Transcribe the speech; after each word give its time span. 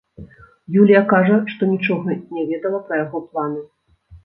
Юлія 0.81 1.01
кажа, 1.11 1.35
што 1.51 1.69
нічога 1.75 2.17
не 2.39 2.47
ведала 2.49 2.83
пра 2.91 2.95
яго 3.05 3.25
планы. 3.29 3.61